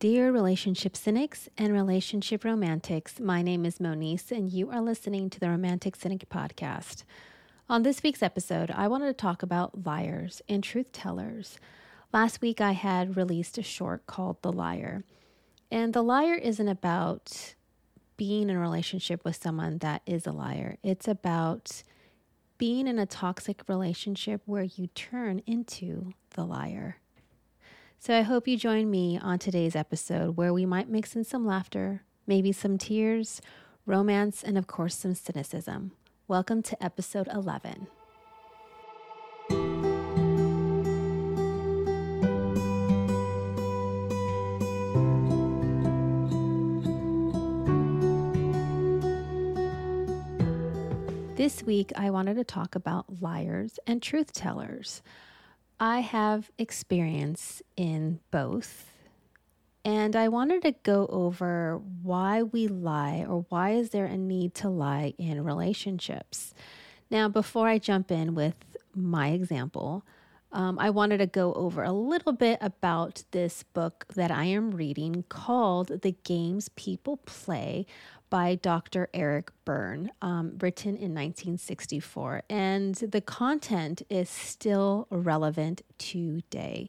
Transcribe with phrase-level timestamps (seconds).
[0.00, 5.38] Dear relationship cynics and relationship romantics, my name is Monice, and you are listening to
[5.38, 7.04] the Romantic Cynic podcast.
[7.68, 11.58] On this week's episode, I wanted to talk about liars and truth tellers.
[12.14, 15.04] Last week, I had released a short called The Liar.
[15.70, 17.54] And The Liar isn't about
[18.16, 21.82] being in a relationship with someone that is a liar, it's about
[22.56, 26.96] being in a toxic relationship where you turn into the liar.
[28.02, 31.44] So I hope you join me on today's episode where we might mix in some
[31.44, 33.42] laughter, maybe some tears,
[33.84, 35.92] romance, and of course, some cynicism.
[36.26, 37.88] Welcome to episode 11.
[51.36, 55.02] This week, I wanted to talk about liars and truth tellers.
[55.82, 58.92] I have experience in both.
[59.82, 64.54] And I wanted to go over why we lie or why is there a need
[64.56, 66.52] to lie in relationships.
[67.10, 68.56] Now, before I jump in with
[68.94, 70.04] my example,
[70.52, 74.72] um, I wanted to go over a little bit about this book that I am
[74.72, 77.86] reading called The Games People Play
[78.30, 79.08] by Dr.
[79.12, 82.44] Eric Berne, um, written in 1964.
[82.48, 86.88] And the content is still relevant today.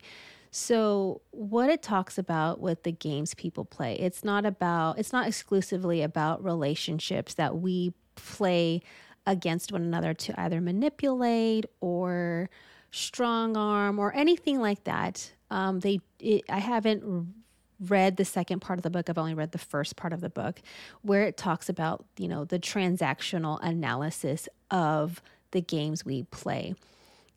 [0.52, 5.28] So, what it talks about with the games people play, it's not about, it's not
[5.28, 8.82] exclusively about relationships that we play
[9.26, 12.50] against one another to either manipulate or
[12.92, 15.34] strong arm or anything like that.
[15.50, 17.34] Um, they, it, I haven't
[17.88, 19.10] read the second part of the book.
[19.10, 20.62] I've only read the first part of the book
[21.02, 26.76] where it talks about, you know, the transactional analysis of the games we play.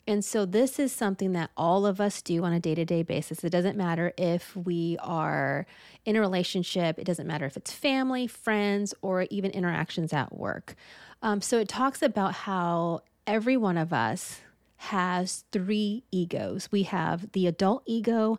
[0.06, 3.42] And so this is something that all of us do on a day-to-day basis.
[3.42, 5.67] It doesn't matter if we are
[6.05, 10.75] in a relationship, it doesn't matter if it's family, friends, or even interactions at work.
[11.23, 14.42] Um, so it talks about how every one of us
[14.77, 16.69] has three egos.
[16.70, 18.39] We have the adult ego,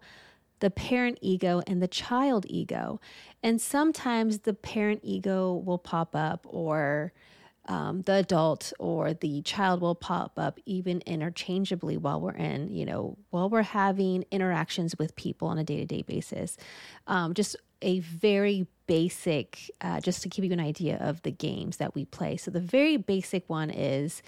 [0.59, 2.99] the parent ego and the child ego.
[3.43, 7.13] And sometimes the parent ego will pop up, or
[7.67, 12.85] um, the adult or the child will pop up even interchangeably while we're in, you
[12.85, 16.57] know, while we're having interactions with people on a day to day basis.
[17.07, 21.77] Um, just a very basic, uh, just to give you an idea of the games
[21.77, 22.37] that we play.
[22.37, 24.21] So the very basic one is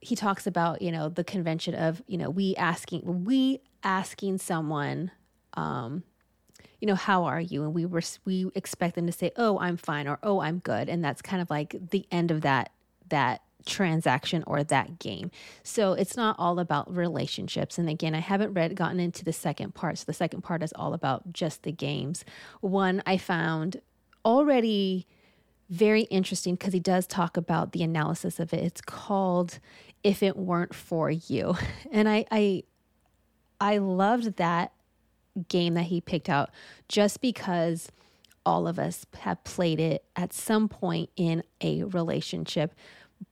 [0.00, 5.10] he talks about you know the convention of you know we asking we asking someone
[5.54, 6.02] um
[6.80, 7.64] you know how are you?
[7.64, 10.88] And we were we expect them to say oh i'm fine or oh i'm good.
[10.88, 12.70] And that's kind of like the end of that
[13.08, 15.30] that transaction or that game.
[15.62, 17.78] So it's not all about relationships.
[17.78, 19.98] And again i haven't read gotten into the second part.
[19.98, 22.24] So the second part is all about just the games.
[22.60, 23.80] One i found
[24.24, 25.06] already
[25.70, 28.64] very interesting because he does talk about the analysis of it.
[28.64, 29.58] It's called
[30.02, 31.56] if it weren't for you.
[31.90, 32.62] And I I
[33.60, 34.72] I loved that
[35.48, 36.50] game that he picked out
[36.88, 37.90] just because
[38.44, 42.74] all of us have played it at some point in a relationship,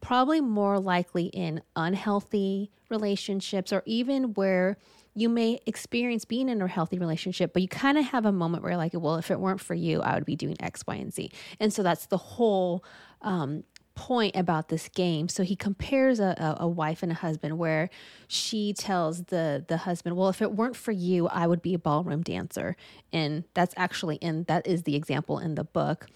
[0.00, 4.76] probably more likely in unhealthy relationships or even where
[5.15, 8.62] you may experience being in a healthy relationship, but you kind of have a moment
[8.62, 10.94] where you're like, well, if it weren't for you, I would be doing X, Y,
[10.94, 11.31] and Z.
[11.59, 12.84] And so that's the whole
[13.22, 13.65] um,
[13.96, 15.28] point about this game.
[15.28, 17.90] So he compares a, a, wife and a husband where
[18.28, 21.78] she tells the the husband, "Well, if it weren't for you, I would be a
[21.78, 22.76] ballroom dancer."
[23.12, 26.06] And that's actually in that is the example in the book.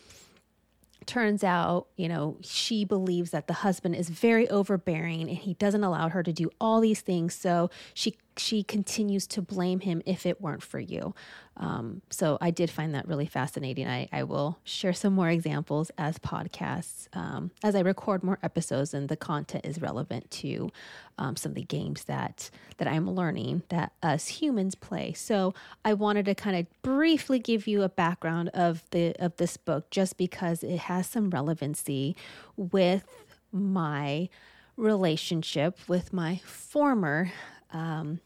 [1.06, 5.82] Turns out, you know, she believes that the husband is very overbearing and he doesn't
[5.82, 7.34] allow her to do all these things.
[7.34, 11.14] So she she continues to blame him if it weren't for you.
[11.56, 13.86] Um, so I did find that really fascinating.
[13.86, 18.94] I, I will share some more examples as podcasts um, as I record more episodes
[18.94, 20.70] and the content is relevant to
[21.18, 25.12] um, some of the games that that I'm learning that us humans play.
[25.12, 25.52] So
[25.84, 29.90] I wanted to kind of briefly give you a background of the of this book
[29.90, 32.16] just because it has some relevancy
[32.56, 34.28] with my
[34.76, 37.30] relationship with my former
[37.72, 38.20] um,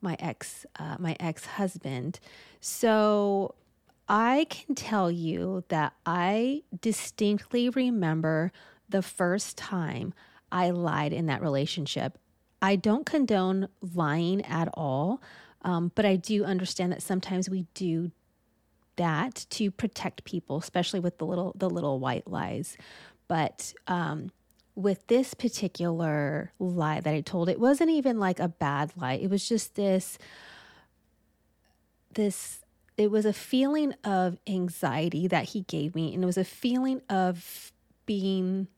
[0.00, 2.20] my ex uh, my ex husband.
[2.60, 3.54] So
[4.08, 8.52] I can tell you that I distinctly remember
[8.88, 10.14] the first time
[10.50, 12.18] I lied in that relationship.
[12.62, 15.22] I don't condone lying at all,
[15.62, 18.10] um, but I do understand that sometimes we do
[18.96, 22.76] that to protect people, especially with the little the little white lies.
[23.28, 24.30] But um,
[24.78, 29.14] with this particular lie that I told, it wasn't even like a bad lie.
[29.14, 30.18] It was just this,
[32.14, 32.60] this
[32.96, 37.02] it was a feeling of anxiety that he gave me and it was a feeling
[37.10, 37.72] of
[38.06, 38.68] being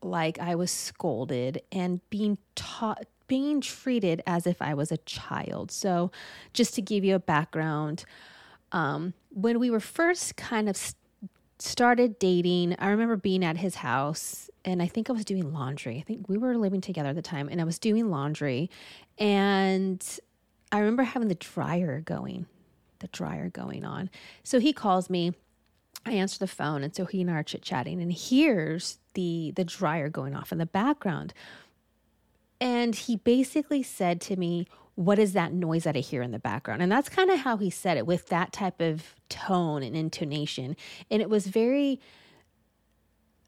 [0.00, 5.70] like I was scolded and being taught being treated as if I was a child.
[5.70, 6.12] So,
[6.54, 8.04] just to give you a background,
[8.72, 10.76] um, when we were first kind of
[11.58, 15.98] started dating, I remember being at his house and I think I was doing laundry.
[15.98, 18.70] I think we were living together at the time and I was doing laundry
[19.18, 20.04] and
[20.70, 22.46] I remember having the dryer going,
[23.00, 24.10] the dryer going on.
[24.42, 25.34] So he calls me.
[26.06, 29.64] I answer the phone and so he and I are chit-chatting and hears the the
[29.64, 31.34] dryer going off in the background.
[32.60, 34.66] And he basically said to me,
[34.98, 36.82] What is that noise that I hear in the background?
[36.82, 40.76] And that's kind of how he said it with that type of tone and intonation.
[41.08, 42.00] And it was very,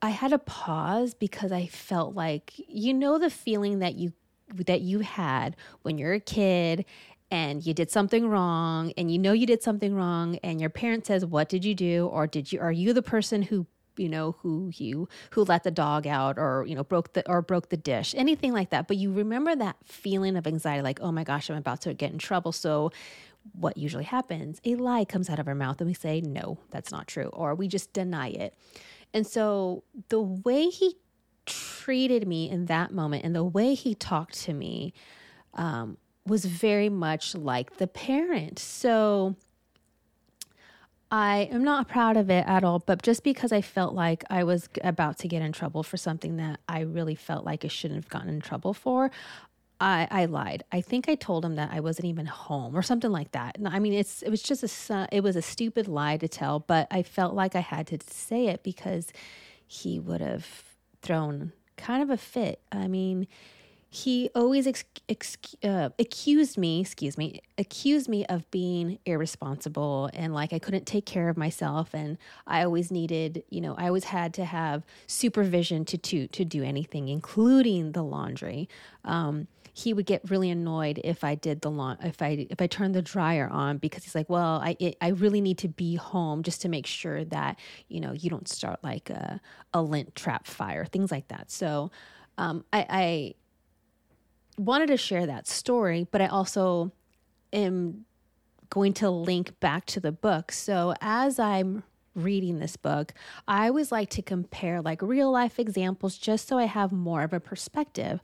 [0.01, 4.13] I had a pause because I felt like, you know, the feeling that you
[4.67, 6.85] that you had when you're a kid
[7.33, 11.07] and you did something wrong and you know you did something wrong and your parent
[11.07, 13.65] says what did you do or did you are you the person who
[14.01, 17.43] you know who you who let the dog out or you know broke the or
[17.43, 18.89] broke the dish anything like that.
[18.89, 22.13] But you remember that feeling of anxiety like oh my gosh i'm about to get
[22.13, 22.53] in trouble.
[22.53, 22.91] So
[23.53, 24.61] what usually happens?
[24.65, 27.55] A lie comes out of our mouth and we say no that's not true or
[27.55, 28.55] we just deny it.
[29.13, 30.97] And so the way he
[31.47, 34.93] treated me in that moment and the way he talked to me
[35.55, 35.97] um,
[36.27, 38.59] was very much like the parent.
[38.59, 39.37] So
[41.11, 44.45] I am not proud of it at all, but just because I felt like I
[44.45, 48.05] was about to get in trouble for something that I really felt like I shouldn't
[48.05, 49.11] have gotten in trouble for,
[49.81, 50.63] I, I lied.
[50.71, 53.57] I think I told him that I wasn't even home or something like that.
[53.65, 56.87] I mean, it's it was just a it was a stupid lie to tell, but
[56.91, 59.11] I felt like I had to say it because
[59.67, 60.47] he would have
[61.01, 62.61] thrown kind of a fit.
[62.71, 63.27] I mean,
[63.93, 70.33] he always ex- ex- uh, accused me, excuse me, accused me of being irresponsible and
[70.33, 72.17] like I couldn't take care of myself and
[72.47, 76.63] I always needed, you know, I always had to have supervision to to to do
[76.63, 78.69] anything, including the laundry.
[79.05, 82.69] Um, he would get really annoyed if I did the lawn if I if I
[82.69, 85.97] turned the dryer on because he's like, well, I it, I really need to be
[85.97, 87.59] home just to make sure that
[87.89, 89.41] you know you don't start like a
[89.75, 91.51] a lint trap fire, things like that.
[91.51, 91.91] So.
[92.39, 93.35] Um, I, I
[94.59, 96.93] wanted to share that story, but I also
[97.53, 98.05] am
[98.69, 100.53] going to link back to the book.
[100.53, 101.83] So as I'm
[102.15, 103.13] reading this book,
[103.47, 107.33] I always like to compare like real life examples just so I have more of
[107.33, 108.21] a perspective.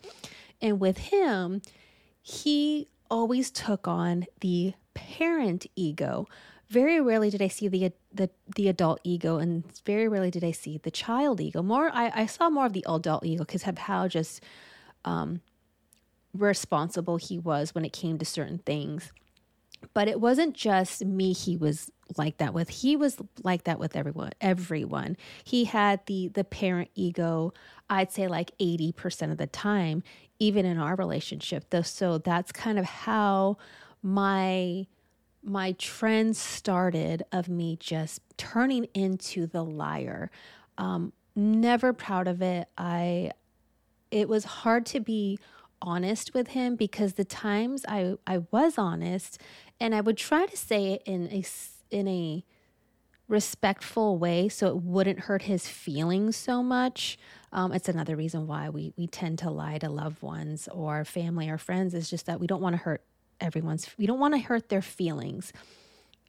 [0.60, 1.62] And with him,
[2.22, 6.26] he always took on the parent ego.
[6.68, 10.50] Very rarely did I see the the the adult ego, and very rarely did I
[10.50, 11.62] see the child ego.
[11.62, 14.42] More, I, I saw more of the adult ego because of how just
[15.04, 15.40] um,
[16.36, 19.12] responsible he was when it came to certain things.
[19.94, 22.68] But it wasn't just me he was like that with.
[22.68, 24.32] He was like that with everyone.
[24.40, 25.16] Everyone.
[25.44, 27.52] He had the the parent ego,
[27.88, 30.02] I'd say like 80% of the time,
[30.38, 31.66] even in our relationship.
[31.70, 33.58] Though so that's kind of how
[34.02, 34.86] my
[35.42, 40.30] my trend started of me just turning into the liar.
[40.76, 42.68] Um, never proud of it.
[42.76, 43.30] I
[44.10, 45.38] it was hard to be
[45.82, 49.40] honest with him because the times I, I was honest
[49.80, 51.44] and I would try to say it in a,
[51.90, 52.44] in a
[53.28, 57.18] respectful way so it wouldn't hurt his feelings so much.
[57.52, 61.48] Um, it's another reason why we, we tend to lie to loved ones or family
[61.48, 63.02] or friends is just that we don't want to hurt
[63.40, 65.52] everyone's, we don't want to hurt their feelings.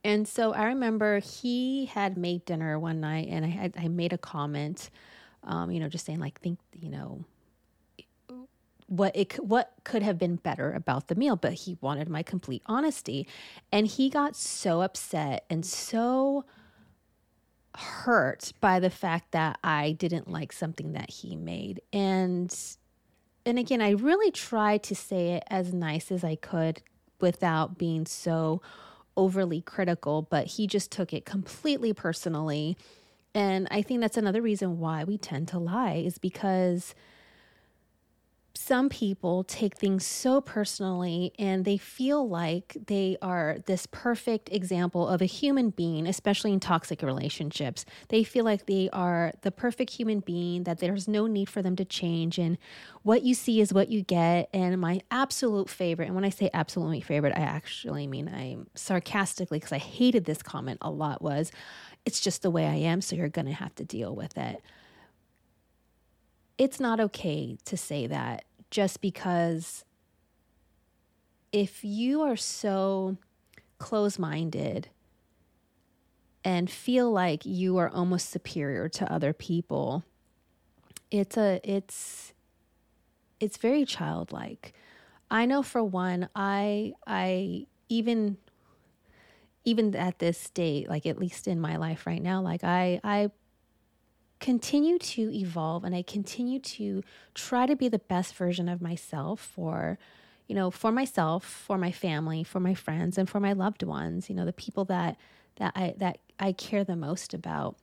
[0.03, 4.13] And so I remember he had made dinner one night and I had, I made
[4.13, 4.89] a comment,
[5.43, 7.25] um, you know, just saying like, think, you know,
[8.87, 12.63] what it what could have been better about the meal but he wanted my complete
[12.65, 13.27] honesty.
[13.71, 16.45] And he got so upset and so
[17.75, 21.81] hurt by the fact that I didn't like something that he made.
[21.91, 22.55] And
[23.45, 26.81] and again I really tried to say it as nice as I could
[27.19, 28.61] without being so
[29.17, 32.77] overly critical but he just took it completely personally.
[33.35, 36.95] And I think that's another reason why we tend to lie is because
[38.67, 45.07] some people take things so personally and they feel like they are this perfect example
[45.07, 47.85] of a human being, especially in toxic relationships.
[48.09, 51.77] They feel like they are the perfect human being, that there's no need for them
[51.77, 52.37] to change.
[52.37, 52.57] And
[53.03, 54.49] what you see is what you get.
[54.53, 59.59] And my absolute favorite, and when I say absolutely favorite, I actually mean I'm sarcastically
[59.59, 61.53] because I hated this comment a lot, was
[62.03, 62.99] it's just the way I am.
[62.99, 64.61] So you're going to have to deal with it
[66.57, 69.85] it's not okay to say that just because
[71.51, 73.17] if you are so
[73.79, 74.89] close minded
[76.43, 80.03] and feel like you are almost superior to other people
[81.11, 82.33] it's a it's
[83.39, 84.73] it's very childlike.
[85.29, 88.37] I know for one i i even
[89.65, 93.29] even at this state like at least in my life right now like i i
[94.39, 97.03] continue to evolve and i continue to
[97.33, 99.97] try to be the best version of myself for
[100.47, 104.29] you know for myself for my family for my friends and for my loved ones
[104.29, 105.17] you know the people that
[105.57, 107.77] that i that i care the most about.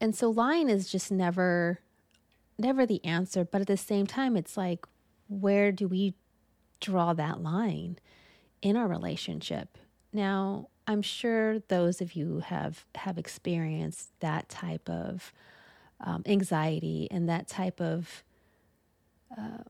[0.00, 1.80] And so lying is just never
[2.58, 4.86] never the answer but at the same time it's like
[5.28, 6.14] where do we
[6.80, 7.98] draw that line
[8.62, 9.76] in our relationship?
[10.12, 15.32] Now i'm sure those of you have have experienced that type of
[16.00, 18.24] um, anxiety and that type of
[19.36, 19.62] uh,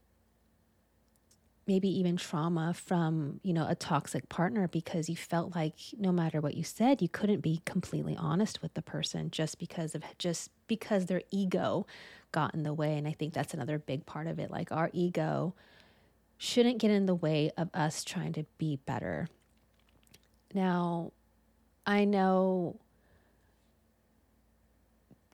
[1.68, 6.40] maybe even trauma from you know a toxic partner because you felt like no matter
[6.40, 10.50] what you said you couldn't be completely honest with the person just because of just
[10.66, 11.86] because their ego
[12.32, 12.96] got in the way.
[12.96, 14.50] And i think that's another big part of it.
[14.50, 15.54] Like our ego
[16.38, 19.28] shouldn't get in the way of us trying to be better.
[20.54, 21.12] Now
[21.86, 22.80] i know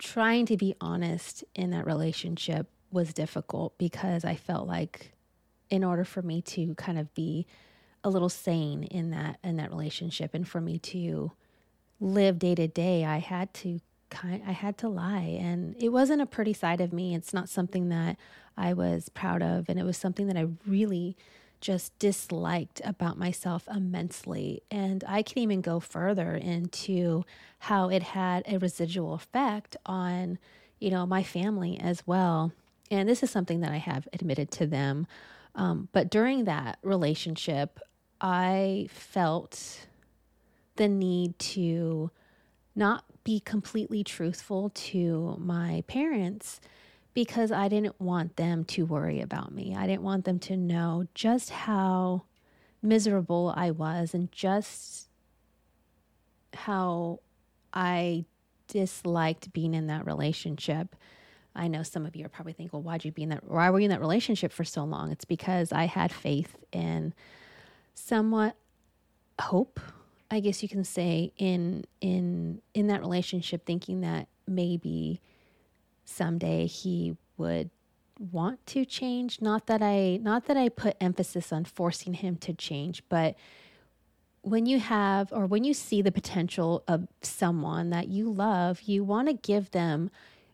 [0.04, 5.12] trying to be honest in that relationship was difficult because I felt like
[5.70, 7.46] in order for me to kind of be
[8.04, 11.32] a little sane in that in that relationship and for me to
[12.00, 13.80] live day to day, I had to
[14.11, 17.14] kind I had to lie and it wasn't a pretty side of me.
[17.14, 18.18] It's not something that
[18.58, 21.16] I was proud of and it was something that I really
[21.64, 24.62] just disliked about myself immensely.
[24.71, 27.25] And I can even go further into
[27.61, 30.38] how it had a residual effect on,
[30.78, 32.52] you know, my family as well.
[32.90, 35.06] And this is something that I have admitted to them.
[35.54, 37.80] Um, but during that relationship,
[38.21, 39.87] I felt
[40.76, 42.11] the need to
[42.76, 46.61] not be completely truthful to my parents
[47.14, 49.75] because I didn't want them to worry about me.
[49.76, 52.25] I didn't want them to know just how
[52.83, 55.09] miserable I was and just
[56.52, 57.21] how
[57.73, 58.25] I
[58.68, 60.97] disliked being in that relationship.
[61.54, 63.44] I know some of you are probably thinking, well, why'd you be in that?
[63.44, 65.12] Why were you in that relationship for so long?
[65.12, 67.14] It's because I had faith in
[67.94, 68.56] somewhat
[69.40, 69.78] hope,
[70.30, 75.21] I guess you can say, in in in that relationship, thinking that maybe
[76.04, 77.70] someday he would
[78.18, 79.40] want to change.
[79.40, 83.37] Not that i not that i put emphasis on forcing him to change but
[84.42, 89.02] when you have or when you see the potential of someone that you love you
[89.02, 90.11] want to give them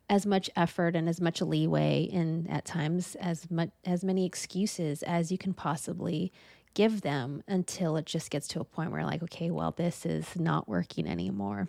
[0.09, 5.02] as much effort and as much leeway and at times as much as many excuses
[5.02, 6.33] as you can possibly
[6.75, 10.37] give them until it just gets to a point where like okay well this is
[10.37, 11.69] not working anymore.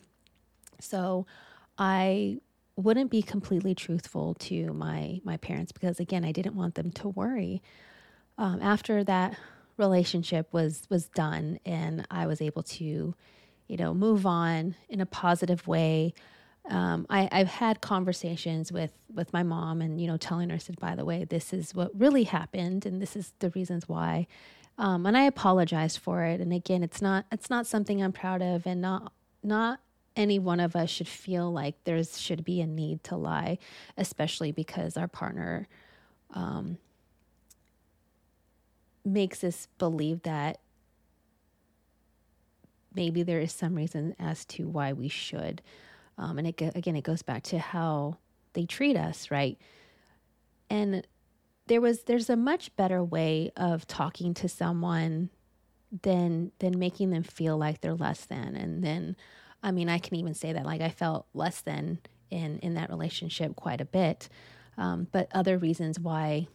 [0.80, 1.26] So
[1.78, 2.38] i
[2.76, 7.10] wouldn't be completely truthful to my my parents because again I didn't want them to
[7.10, 7.62] worry.
[8.38, 9.38] Um, after that
[9.78, 13.16] relationship was was done and I was able to,
[13.68, 16.14] you know, move on in a positive way.
[16.70, 20.80] Um, I, I've had conversations with with my mom and you know telling her said
[20.80, 24.28] by the way this is what really happened and this is the reasons why
[24.78, 28.44] um, and I apologized for it and again it's not it's not something I'm proud
[28.44, 29.12] of and not
[29.42, 29.80] not
[30.16, 33.58] any one of us should feel like there should be a need to lie,
[33.98, 35.68] especially because our partner
[36.34, 36.78] um,
[39.06, 40.60] makes us believe that
[42.94, 45.62] maybe there is some reason as to why we should.
[46.18, 48.18] Um, and it, again, it goes back to how
[48.54, 49.58] they treat us, right?
[50.70, 51.08] And
[51.68, 55.30] there was there's a much better way of talking to someone
[56.04, 59.16] than than making them feel like they're less than and then
[59.64, 62.00] I mean, I can even say that like I felt less than
[62.30, 64.30] in in that relationship quite a bit.
[64.78, 66.48] Um, but other reasons why,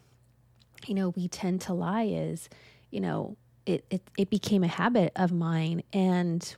[0.86, 2.48] you know, we tend to lie is,
[2.90, 6.56] you know, it it it became a habit of mine, and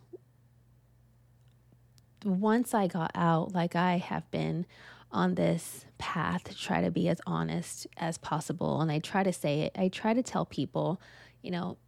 [2.24, 4.66] once I got out, like I have been
[5.10, 9.32] on this path to try to be as honest as possible, and I try to
[9.32, 9.72] say it.
[9.76, 11.00] I try to tell people,
[11.42, 11.78] you know,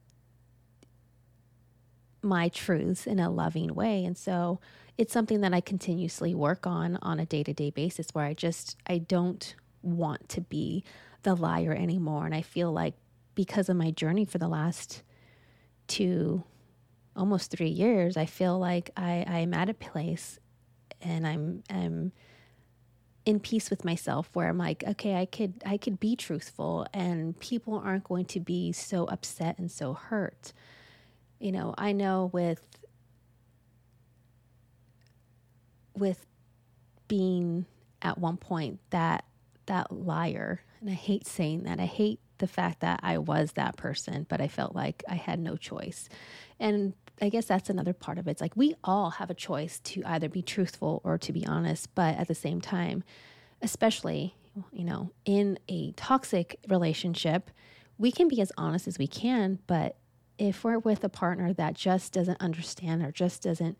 [2.22, 4.04] my truths in a loving way.
[4.04, 4.60] And so
[4.98, 8.34] it's something that I continuously work on on a day to day basis where I
[8.34, 10.84] just, I don't want to be
[11.22, 12.26] the liar anymore.
[12.26, 12.94] And I feel like
[13.34, 15.02] because of my journey for the last
[15.86, 16.44] two,
[17.16, 20.38] almost three years, I feel like I, I'm at a place
[21.00, 22.12] and I'm, I'm,
[23.26, 27.38] in peace with myself where I'm like, okay, I could I could be truthful and
[27.38, 30.52] people aren't going to be so upset and so hurt
[31.40, 32.62] you know, I know with
[35.96, 36.26] with
[37.08, 37.66] being
[38.02, 39.24] at one point that
[39.66, 43.76] that liar and i hate saying that i hate the fact that i was that
[43.76, 46.08] person but i felt like i had no choice.
[46.58, 48.32] And i guess that's another part of it.
[48.32, 51.94] It's like we all have a choice to either be truthful or to be honest
[51.94, 53.02] but at the same time
[53.60, 54.34] especially
[54.72, 57.50] you know in a toxic relationship
[57.98, 59.96] we can be as honest as we can but
[60.40, 63.78] if we're with a partner that just doesn't understand or just doesn't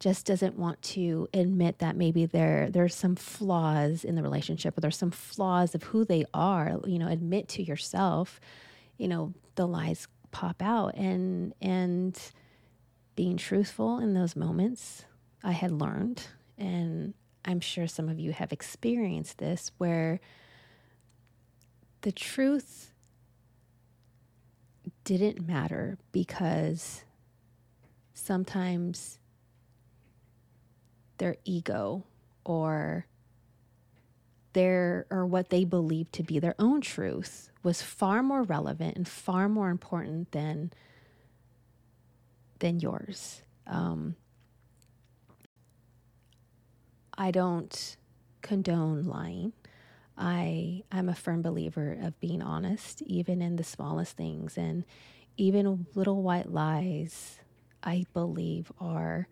[0.00, 4.80] just doesn't want to admit that maybe there there's some flaws in the relationship or
[4.80, 8.40] there's some flaws of who they are you know admit to yourself
[8.98, 10.96] you know the lies pop out.
[10.96, 12.18] And and
[13.14, 15.04] being truthful in those moments
[15.44, 16.26] i had learned.
[16.58, 20.20] And i'm sure some of you have experienced this where
[22.00, 22.91] the truth
[25.04, 27.04] didn't matter because
[28.14, 29.18] sometimes
[31.18, 32.04] their ego
[32.44, 33.06] or
[34.52, 39.08] their or what they believed to be their own truth was far more relevant and
[39.08, 40.72] far more important than
[42.58, 43.42] than yours.
[43.66, 44.16] Um,
[47.16, 47.96] I don't
[48.40, 49.52] condone lying.
[50.16, 54.84] I I'm a firm believer of being honest, even in the smallest things, and
[55.36, 57.38] even little white lies.
[57.82, 59.28] I believe are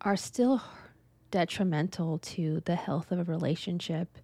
[0.00, 0.62] are still
[1.30, 4.18] detrimental to the health of a relationship.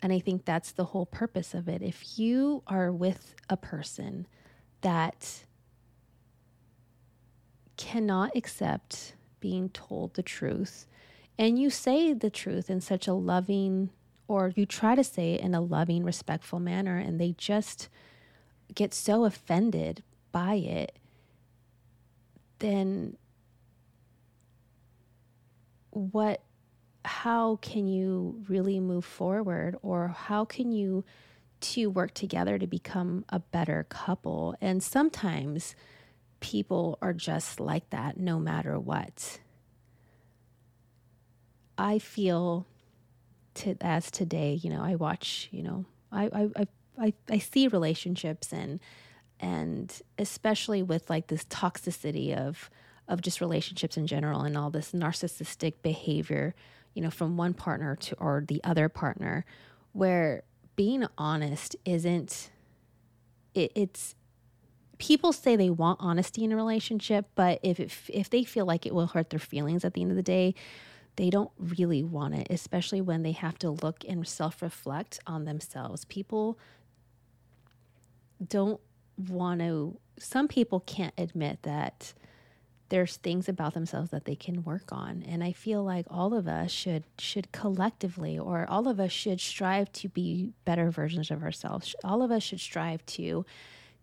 [0.00, 1.82] And I think that's the whole purpose of it.
[1.82, 4.26] If you are with a person
[4.80, 5.44] that
[7.76, 10.86] cannot accept being told the truth,
[11.36, 13.90] and you say the truth in such a loving,
[14.28, 17.88] or you try to say it in a loving, respectful manner, and they just
[18.74, 20.98] get so offended by it,
[22.58, 23.16] then
[25.90, 26.42] what
[27.04, 31.04] how can you really move forward or how can you
[31.60, 34.54] two work together to become a better couple?
[34.60, 35.74] And sometimes
[36.40, 39.40] people are just like that no matter what.
[41.78, 42.66] I feel
[43.58, 46.66] to, as today you know i watch you know I, I
[46.98, 48.80] i i see relationships and
[49.40, 52.70] and especially with like this toxicity of
[53.08, 56.54] of just relationships in general and all this narcissistic behavior,
[56.94, 59.44] you know, from one partner to or the other partner,
[59.92, 60.42] where
[60.76, 62.50] being honest isn't
[63.54, 64.14] it, it's
[64.98, 68.84] people say they want honesty in a relationship, but if it, if they feel like
[68.84, 70.54] it will hurt their feelings at the end of the day,
[71.18, 75.44] they don't really want it, especially when they have to look and self reflect on
[75.44, 76.04] themselves.
[76.04, 76.56] People
[78.46, 78.80] don't
[79.28, 82.14] want to, some people can't admit that
[82.88, 86.48] there's things about themselves that they can work on and i feel like all of
[86.48, 91.42] us should should collectively or all of us should strive to be better versions of
[91.42, 93.44] ourselves all of us should strive to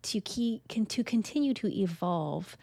[0.02, 2.56] to keep can, to continue to evolve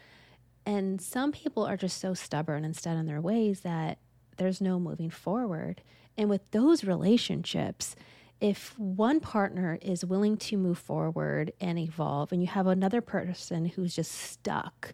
[0.64, 3.98] and some people are just so stubborn and set in their ways that
[4.36, 5.82] there's no moving forward
[6.16, 7.96] and with those relationships
[8.40, 13.66] if one partner is willing to move forward and evolve and you have another person
[13.66, 14.92] who's just stuck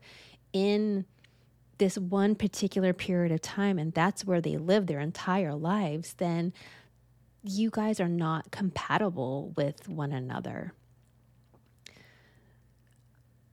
[0.52, 1.04] in
[1.78, 6.52] this one particular period of time and that's where they live their entire lives, then
[7.42, 10.74] you guys are not compatible with one another.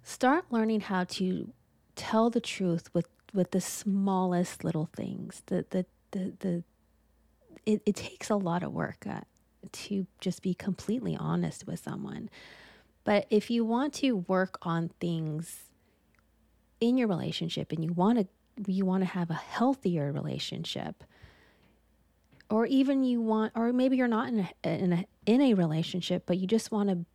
[0.04, 1.52] Start learning how to
[1.96, 5.44] tell the truth with, with the smallest little things.
[5.46, 6.64] The, the, the, the,
[7.68, 9.22] it, it takes a lot of work uh,
[9.72, 12.32] to just be completely honest with someone.
[13.04, 15.66] But if you want to work on things
[16.82, 18.28] in your relationship and you want to
[18.66, 21.04] you want to have a healthier relationship
[22.50, 26.24] or even you want or maybe you're not in a, in a in a relationship
[26.26, 27.06] but you just want to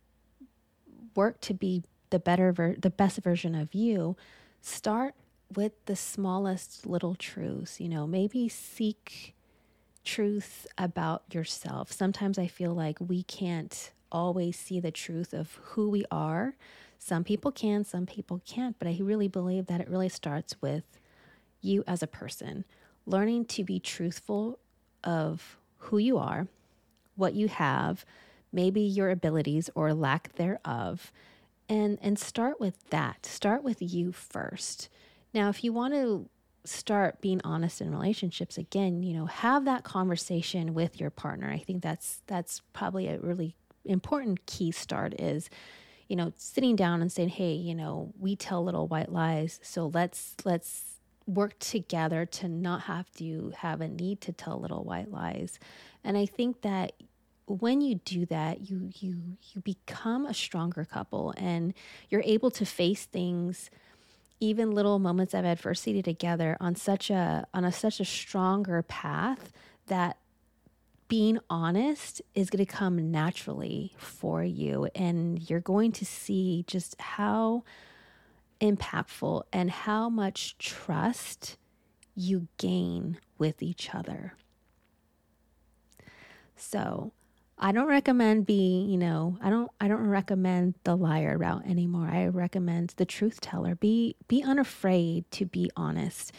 [1.15, 4.15] work to be the better ver- the best version of you
[4.61, 5.15] start
[5.55, 9.33] with the smallest little truths you know maybe seek
[10.03, 15.89] truth about yourself sometimes i feel like we can't always see the truth of who
[15.89, 16.55] we are
[17.03, 20.85] some people can, some people can't, but I really believe that it really starts with
[21.59, 22.63] you as a person,
[23.05, 24.57] learning to be truthful
[25.03, 26.47] of who you are,
[27.17, 28.05] what you have,
[28.53, 31.11] maybe your abilities or lack thereof,
[31.67, 33.25] and and start with that.
[33.25, 34.87] Start with you first.
[35.33, 36.29] Now, if you want to
[36.65, 41.49] start being honest in relationships again, you know, have that conversation with your partner.
[41.49, 45.49] I think that's that's probably a really important key start is
[46.09, 49.89] you know, sitting down and saying, "Hey, you know, we tell little white lies, so
[49.93, 55.09] let's let's work together to not have to have a need to tell little white
[55.09, 55.59] lies.
[56.03, 56.93] And I think that
[57.45, 61.73] when you do that, you you you become a stronger couple and
[62.09, 63.69] you're able to face things
[64.43, 69.53] even little moments of adversity together on such a on a such a stronger path
[69.87, 70.17] that
[71.07, 76.99] being honest is going to come naturally for you and you're going to see just
[76.99, 77.63] how
[78.59, 81.55] impactful and how much trust
[82.13, 84.33] you gain with each other.
[86.57, 87.13] So,
[87.63, 92.09] I don't recommend being, you know, I don't I don't recommend the liar route anymore.
[92.11, 93.73] I recommend the truth teller.
[93.75, 96.33] Be be unafraid to be honest.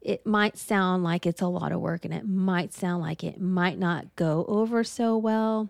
[0.00, 3.40] It might sound like it's a lot of work and it might sound like it
[3.40, 5.68] might not go over so well,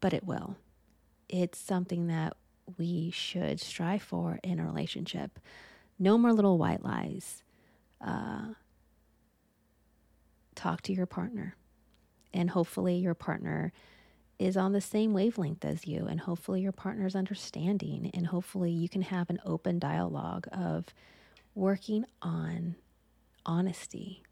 [0.00, 0.56] but it will.
[1.28, 2.34] It's something that
[2.78, 5.38] we should strive for in a relationship.
[5.98, 7.42] No more little white lies.
[8.00, 8.54] Uh,
[10.54, 11.56] talk to your partner,
[12.36, 13.72] and hopefully, your partner
[14.38, 18.70] is on the same wavelength as you, and hopefully, your partner is understanding, and hopefully,
[18.70, 20.84] you can have an open dialogue of
[21.54, 22.76] working on
[23.46, 24.22] honesty.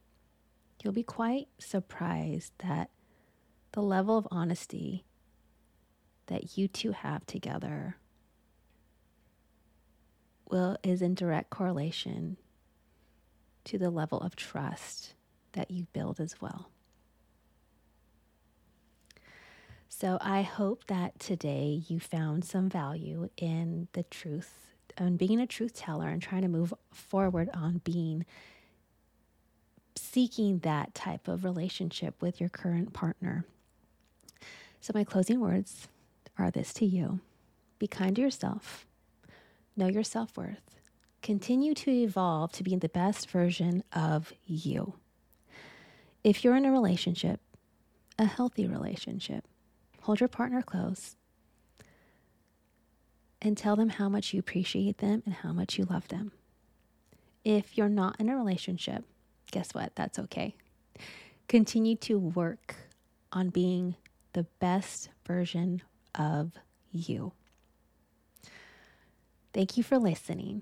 [0.83, 2.91] You'll be quite surprised that
[3.73, 5.05] the level of honesty
[6.27, 7.97] that you two have together
[10.51, 12.37] will is in direct correlation
[13.65, 15.15] to the level of trust
[15.53, 16.71] that you build as well.
[19.97, 25.47] So I hope that today you found some value in the truth and being a
[25.47, 28.27] truth teller and trying to move forward on being
[29.97, 33.45] seeking that type of relationship with your current partner.
[34.81, 35.87] So my closing words
[36.39, 37.21] are this to you.
[37.79, 38.87] Be kind to yourself
[39.77, 40.77] Know your self worth.
[41.23, 44.95] Continue to evolve to be the best version of you.
[46.23, 47.41] If you're in a relationship,
[48.19, 49.45] a healthy relationship,
[50.05, 51.17] hold your partner close
[53.41, 56.31] and tell them how much you appreciate them and how much you love them.
[57.43, 59.05] If you're not in a relationship,
[59.51, 59.97] guess what?
[59.97, 60.57] That's okay.
[61.49, 62.75] Continue to work
[63.33, 63.97] on being
[64.35, 65.81] the best version
[66.15, 66.53] of
[66.93, 67.33] you.
[69.55, 70.61] Thank you for listening.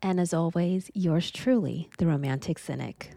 [0.00, 3.10] And as always, yours truly, the Romantic Cynic.